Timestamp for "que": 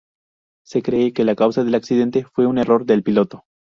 1.13-1.23